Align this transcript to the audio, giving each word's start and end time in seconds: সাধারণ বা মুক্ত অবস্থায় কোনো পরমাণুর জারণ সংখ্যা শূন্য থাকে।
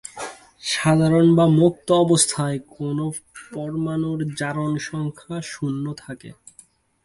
সাধারণ 0.63 1.27
বা 1.35 1.45
মুক্ত 1.59 1.87
অবস্থায় 2.03 2.57
কোনো 2.71 3.05
পরমাণুর 3.51 4.19
জারণ 4.39 4.71
সংখ্যা 4.89 5.37
শূন্য 5.51 5.85
থাকে। 5.97 6.29